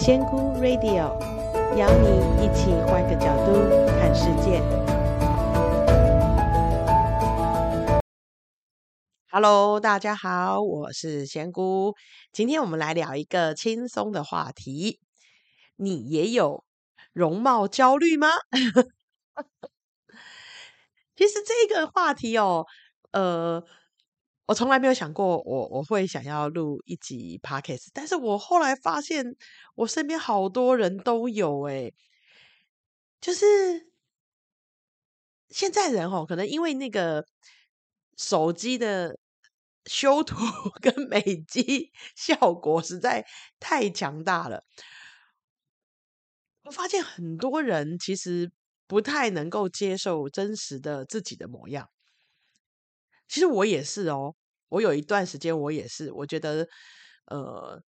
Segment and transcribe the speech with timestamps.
[0.00, 1.18] 仙姑 Radio
[1.76, 2.06] 邀你
[2.44, 3.52] 一起换个角度
[3.98, 4.62] 看世界。
[9.28, 11.96] Hello，大家好，我是仙姑。
[12.32, 15.00] 今天我们来聊一个轻松的话题。
[15.74, 16.64] 你也有
[17.12, 18.28] 容貌焦虑吗？
[21.16, 22.66] 其实这个话题哦，
[23.10, 23.64] 呃。
[24.48, 29.36] 我从来没有想过我，我会想要录一集 podcast，但是我后来发现，
[29.74, 31.92] 我身边好多人都有诶，
[33.20, 33.90] 就是
[35.50, 37.26] 现在人哦，可能因为那个
[38.16, 39.18] 手机的
[39.84, 40.36] 修图
[40.80, 43.26] 跟美肌效果实在
[43.60, 44.64] 太强大了，
[46.64, 48.50] 我发现很多人其实
[48.86, 51.88] 不太能够接受真实的自己的模样。
[53.28, 54.34] 其实我也是哦，
[54.68, 56.66] 我有一段时间我也是，我觉得，
[57.26, 57.80] 呃，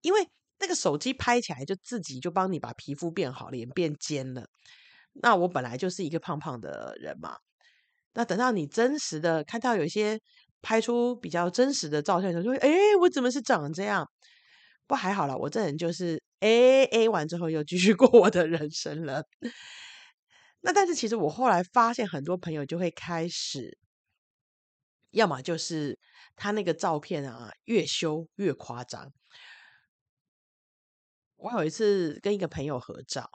[0.00, 0.28] 因为
[0.58, 4.46] 那个手机拍起来就自己就帮你把皮肤变好，脸变尖了。
[5.22, 7.36] 那我本来就是一个胖胖的人嘛，
[8.14, 10.20] 那等到你真实的看到有些
[10.62, 14.08] 拍出比较真实的照片的时候，就会，哎，我怎么是长这样？
[14.86, 19.22] 不还好啦，我这人就是，A A，完之后又继续过我的人生了。
[20.68, 23.78] 那但是其实我后来发现，很多朋友就会开始，
[25.12, 25.98] 要么就是
[26.36, 29.10] 他那个照片啊，越修越夸张。
[31.36, 33.30] 我有一次跟一个朋友合照。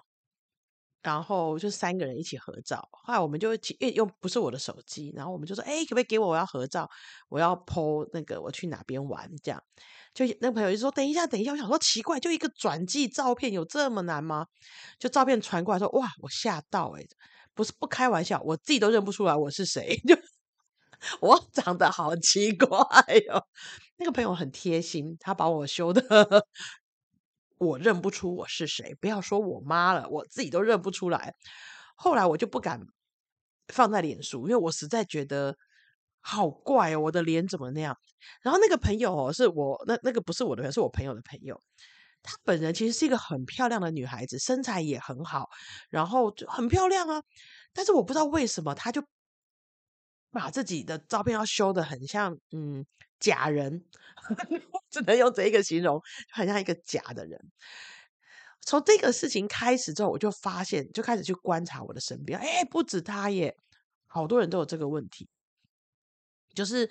[1.04, 6.30] 然后就三个人一起合照，后来我们就因用不是我的手机，然后我们就说，哎，可不可以给我？
[6.30, 6.90] 我要合照，
[7.30, 9.62] 我要 po 那个我去哪边玩这样。
[10.14, 14.48] 就那个朋友就说，等一下，等一下，我想说奇怪，就一个转寄照片有这么难吗？
[14.98, 17.06] 就照片传过来说，哇，我吓到诶，
[17.54, 20.16] 不是不开玩笑，我自己都认不出来我是谁，就
[21.20, 22.70] 我长得好奇怪
[23.28, 23.46] 哟。
[23.98, 26.02] 那个朋友很贴心，他把我修的。
[27.64, 31.36] 我认不出我是谁，不要说我妈了，我自己都认不出来。
[31.96, 32.82] 后来我就不敢
[33.68, 35.56] 放在脸书，因为我实在觉得
[36.20, 37.98] 好怪哦，我的脸怎么那样？
[38.42, 41.60] 然后那个朋友哦，是我那那个不是我的朋友，是我朋友的朋友。
[42.22, 45.50] 她本人其实是一个很漂亮的女孩子，身材也很好，
[45.90, 47.22] 然后就很漂亮啊。
[47.74, 49.04] 但是我不知道为什么，她就
[50.32, 52.86] 把自己的照片要修得很像嗯
[53.24, 53.86] 假人。
[54.90, 56.02] 只能用这一个形容，
[56.32, 57.38] 很像一个假的人。
[58.62, 62.40] 从这个事情开始之后，我就发现，就开始去观察我的身边。
[62.40, 63.54] 哎，不止他耶，
[64.08, 65.28] 好多人都有这个问题。
[66.54, 66.90] 就是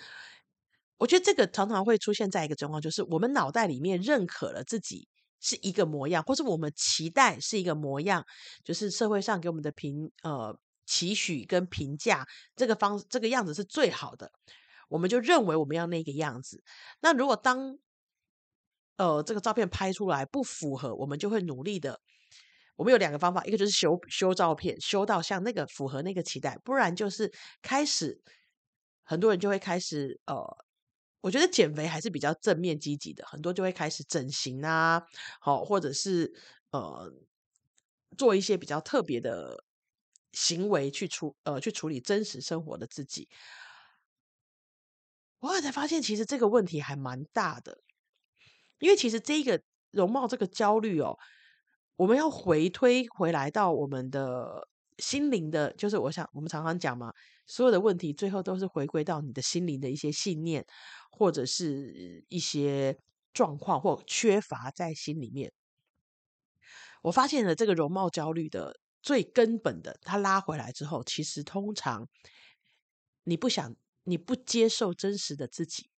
[0.98, 5.08] 我觉得这个常常会出现在一个状况，就是我们脑袋里面认可了自己
[5.40, 8.22] 是一个模样，或是我们期待是一个模样，
[8.62, 10.54] 就是社会上给我们的评呃
[10.84, 14.30] 期许跟评价，这个方这个样子是最好的。
[14.92, 16.62] 我们就认为我们要那个样子。
[17.00, 17.78] 那如果当
[18.96, 21.98] 呃这个照片拍出来不符合，我们就会努力的。
[22.76, 27.32] 我们有两个方法，一个就是修修照片，修到像那个符合那个期待；不然就是
[27.62, 28.20] 开始，
[29.02, 30.36] 很多人就会开始呃，
[31.20, 35.02] 我觉得减肥还是比较正面积极的，很多就会开始整形啊，
[35.40, 36.32] 好，或者是
[36.70, 37.12] 呃
[38.18, 39.64] 做一些比较特别的
[40.32, 43.28] 行为去处呃去处理真实生活的自己。
[45.42, 47.82] 我后来才发现，其实这个问题还蛮大的，
[48.78, 49.60] 因为其实这个
[49.90, 51.18] 容貌这个焦虑哦，
[51.96, 57.12] 我们要回推回来到我们的心灵的，就是我想我们常常讲嘛，
[57.44, 60.64] 所有的问题最后都是回归到你的心灵的一些信念，
[61.10, 62.96] 或者是一些
[63.34, 65.52] 状况或缺乏在心里面。
[67.02, 72.08] 我发现了这个容貌焦虑的最根本的，它拉回来之后，其实通常
[73.24, 73.74] 你不想。
[74.04, 75.88] 你不接受真实的自己，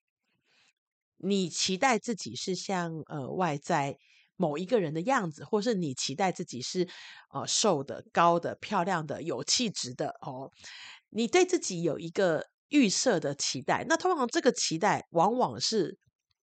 [1.16, 3.96] 你期待自己是像呃外在
[4.36, 6.88] 某一个人的样子，或是你期待自己是
[7.32, 10.50] 呃瘦的、高的、漂亮的、有气质的哦。
[11.10, 15.96] 你对自己有一个预设的期待，那通常这个期待往往是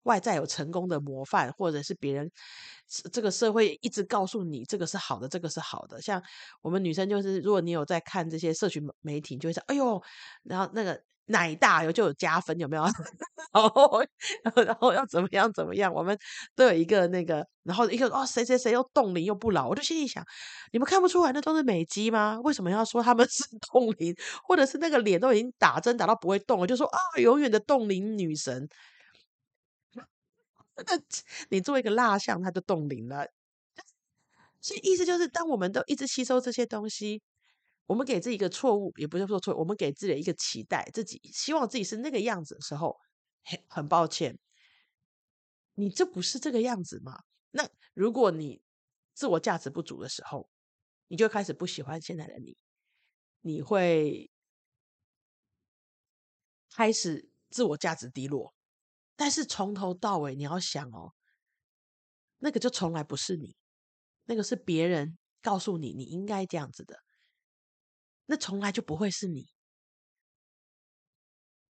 [0.05, 2.31] 外在有成功的模范，或者是别人
[3.13, 6.01] 这个社会一直告诉你这个是好的，这个是好的。
[6.03, 6.23] 像
[6.63, 10.03] 我们女生就是，如果你有在看这些社群媒体，就会说：“哎呦，
[10.45, 11.01] 然后那个。”
[11.31, 12.83] 奶大有就有加分，有没有？
[13.55, 14.03] 然后，
[14.65, 15.93] 然后要怎么样怎么样？
[15.95, 16.19] 我们
[16.57, 20.25] 都有一个那个，然后一个哦，谁谁谁又冻龄又不老，我就心里想，
[20.73, 22.41] 你们看不出来那都是美肌吗？
[22.43, 24.13] 为什么要说他们 是冻龄，
[24.43, 28.69] 或者是那个脸都已经打针打到不会动了，就说啊，永远的冻龄女神？
[30.87, 31.01] 那
[31.51, 33.27] 你做一个蜡像，它就冻龄了。
[34.61, 37.23] 所以意思就是，当我们都一直吸收这些东西。
[37.87, 42.97] 我们给自己一个错误，也不是说错，我们给自己一个期待，自己希望自己是那个样子的时候，
[43.43, 44.39] 很很抱歉，
[45.75, 47.19] 你这不是这个样子吗？
[47.51, 48.63] 那如果你
[49.13, 50.49] 自我价值不足的时候，
[51.09, 52.57] 你就开始不喜欢现在的你，
[53.41, 54.31] 你会
[56.73, 58.55] 开始自我价值低落。
[59.21, 61.13] 但是从头到尾，你要想哦，
[62.39, 63.55] 那个就从来不是你，
[64.25, 67.03] 那个是别人告诉你你应该这样子的，
[68.25, 69.51] 那从来就不会是你。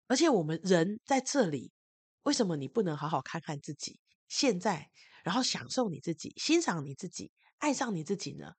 [0.06, 1.72] 而且我们人在这里，
[2.22, 4.92] 为什么你不能好好看看自己现在，
[5.24, 8.54] 然后享受你自己，欣赏你自己，爱上你自己呢？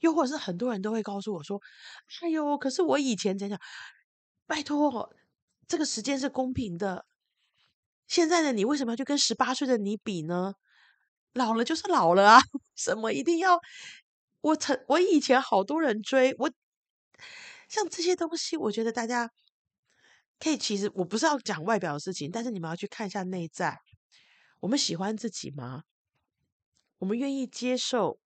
[0.00, 1.62] 又或者是很多人都会告诉我说
[2.22, 3.60] ：“哎呦，可是我以前怎样？
[4.46, 5.14] 拜托，
[5.68, 7.06] 这个时间是公平的。
[8.10, 10.54] 现在的你为什么要去跟十八岁的你比呢？
[11.34, 12.40] 老了就是老了啊！
[12.74, 13.60] 什么一定要？
[14.40, 16.50] 我曾我以前好多人追我，
[17.68, 19.30] 像这些东西，我觉得大家
[20.40, 20.58] 可以。
[20.58, 23.78] 其实我不是要讲外表的事情，但是你们要去看一下内在。
[24.58, 25.84] 我们喜欢自己吗？
[26.98, 28.18] 我们愿意接受？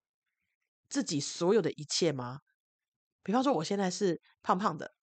[0.88, 2.40] 自己所有的一切吗？
[3.22, 4.94] 比方说，我现在是胖胖的，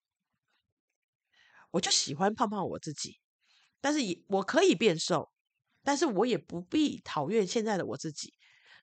[1.70, 3.20] 我就喜欢胖胖我自己，
[3.82, 5.30] 但是也我可以变瘦，
[5.84, 8.34] 但是我也不必讨厌现在的我自己。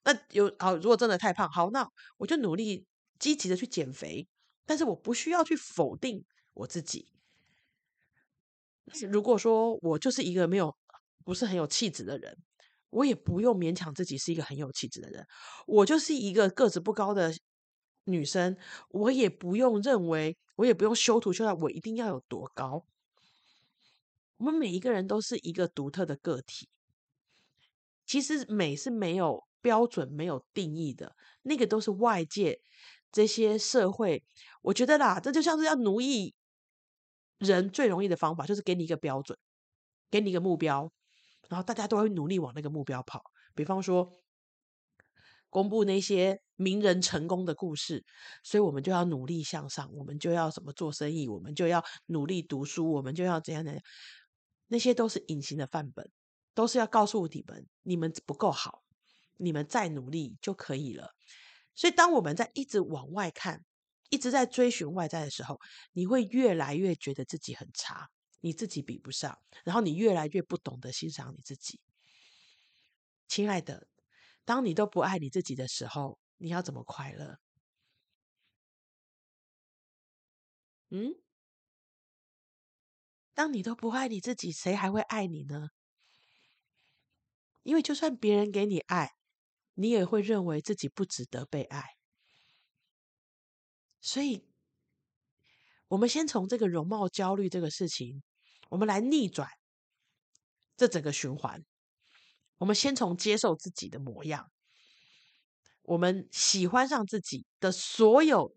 [0.04, 2.84] 那有好，如果真的太胖，好，那我就努力
[3.18, 4.28] 积极的去减肥，
[4.66, 7.08] 但是我不需要去否定我自己。
[9.10, 10.76] 如果说我就是一个没有
[11.24, 12.36] 不是很有气质的人。
[12.90, 15.26] 我也不用勉强自己是一个很有气质的人，
[15.66, 17.30] 我就是一个个子不高的
[18.04, 18.56] 女生，
[18.88, 22.86] 我也不用认为，我也不用修图修到我一定要有多高。
[24.38, 26.68] 我们每一个人都是一个独特的个体。
[28.06, 32.58] 其实美是没有标准、没有定义的，那个都是外界
[33.12, 34.24] 这些社会。
[34.62, 36.34] 我觉得啦，这就像是要奴役
[37.38, 39.38] 人最容易的方法，就是给你一个标准，
[40.10, 40.90] 给你一个目标。
[41.48, 43.22] 然后大家都会努力往那个目标跑，
[43.54, 44.10] 比方说
[45.48, 48.04] 公布那些名人成功的故事，
[48.42, 53.82] 所以我们就要努力向上，我们就要怎么做生意，我们就要努力读书，我们就要怎样怎样，
[54.68, 56.10] 那些都是隐形的范本，
[56.54, 58.84] 都是要告诉你们，你们不够好，
[59.36, 61.14] 你们再努力就可以了。
[61.74, 63.64] 所以当我们在一直往外看，
[64.10, 65.60] 一直在追寻外在的时候，
[65.92, 68.10] 你会越来越觉得自己很差。
[68.40, 71.80] 你自己比不上，然后你越来越不懂得欣赏你自己。
[73.26, 73.88] 亲爱的，
[74.44, 77.40] 当你都不爱你自己的时候，你要怎么快乐？
[80.90, 81.16] 嗯？
[83.38, 85.68] 当你都不爱你自己，谁还会爱你呢？
[87.62, 89.12] 因为就算别人给你爱，
[89.74, 91.94] 你也会认为自己不值得被爱。
[94.00, 94.44] 所以，
[95.86, 98.24] 我们先从这个容貌焦虑这个事情。
[98.70, 99.48] 我们来逆转
[100.76, 101.64] 这整个循环。
[102.56, 104.50] 我们先从接受自己的模样，
[105.82, 108.56] 我们喜欢上自己的所有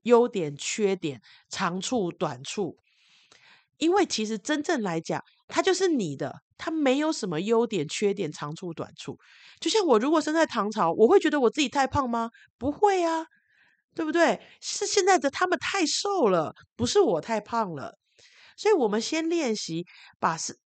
[0.00, 2.80] 优点、缺点、长处、短处。
[3.82, 9.18] 因为其实真正来讲，它就是你的，它没有什么优点、缺点、长处、短处。
[9.58, 12.30] 就像我如果生在唐朝，我会觉得我自己太胖吗？
[12.56, 13.26] 不会啊，
[13.92, 14.40] 对不对？
[14.60, 17.98] 是现在的他们太瘦了，不是我太胖了。
[18.56, 19.84] 所以，我们先练习
[20.20, 20.60] 把是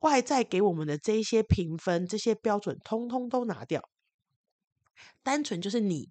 [0.00, 3.82] 外在给我们的这一些评分、这些标准，通通都拿掉。
[5.22, 6.08] 单纯就是你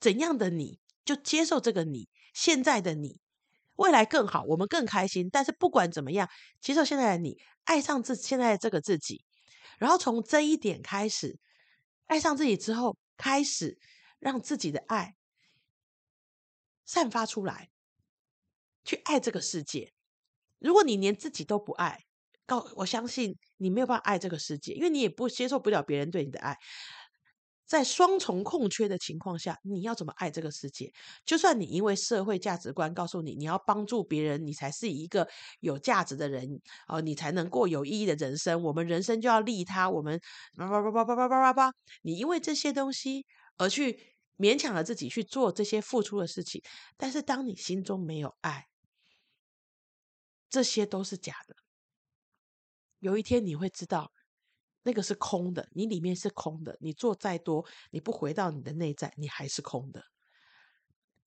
[0.00, 3.20] 怎样的你，就接受这个你，现在的你，
[3.76, 5.28] 未来更好，我们更开心。
[5.30, 6.28] 但是不管怎么样，
[6.60, 9.24] 接受现在的你，爱上自现在的这个自己，
[9.78, 11.38] 然后从这一点开始，
[12.06, 13.78] 爱上自己之后，开始
[14.18, 15.14] 让自己的爱
[16.84, 17.70] 散发出来，
[18.84, 19.92] 去爱这个世界。
[20.58, 22.04] 如果你连自己都不爱，
[22.46, 26.56] 告我相信你没有办法爱这个世界，因为你也不接受不了别人对你的爱。
[27.66, 30.92] 在双重空缺的情况下，你要怎么爱这个世界？
[31.24, 35.28] 就算你因为社会价值观告诉你，你要帮助别人，你才是一个
[35.60, 36.48] 有价值的人，
[36.88, 38.62] 哦，你才能过有意义的人生。
[38.62, 40.20] 我们人生就要利他，我们
[40.56, 46.62] 叭叭叭叭叭叭叭叭叭，你因为这些东西而去勉强了自己去做这些付出的事情，
[46.96, 48.66] 但是当你心中没有爱。
[50.48, 51.56] 这些都是假的。
[53.00, 54.12] 有一天你会知道，
[54.86, 56.76] 那个是空的，你里面是空的。
[56.80, 60.00] 你做再多，你不回到你的内在，你还是空的。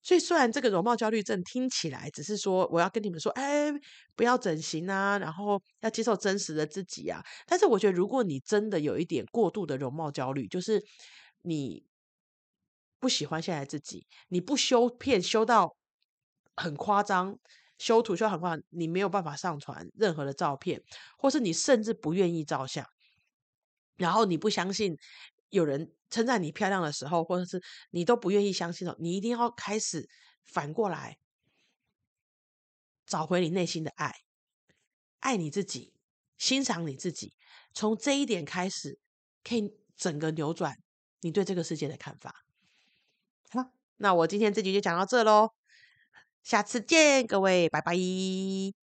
[0.02, 3.70] 所以，虽然这个容貌焦虑症听起来只是说我要跟你们说，哎，
[4.16, 7.22] 不要整形啊，然后要接受真实的自己啊。
[7.46, 10.82] 但是，我觉得如果你真的有一点过度的容貌焦虑，就是
[11.42, 11.84] 你
[12.98, 15.76] 不喜欢现在自己，你不修片修到
[16.56, 17.38] 很夸张。
[17.78, 20.82] 修图修很夸张，你没有办法上传任何的照片，
[21.16, 22.86] 或是你甚至不愿意照相，
[24.00, 24.96] 然后你不相信
[25.50, 30.08] 有人称赞你漂亮的时候，或者是你都不愿意相信的，你一定要开始
[30.42, 31.18] 反过来
[33.06, 34.22] 找回你内心的爱，
[35.18, 35.92] 爱你自己，
[36.38, 37.34] 欣赏你自己。
[37.74, 38.98] 从这一点开始，
[39.44, 40.78] 可以整个扭转
[41.20, 42.46] 你对这个世界的看法。
[43.50, 45.50] 好，那我今天这集就讲到这喽，
[46.42, 48.79] 下次见，各位，拜拜。